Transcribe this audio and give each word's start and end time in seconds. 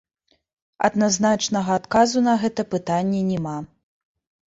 Адназначнага 0.89 1.71
адказу 1.83 2.25
на 2.31 2.37
гэта 2.47 2.69
пытанне 2.75 3.25
няма. 3.33 3.57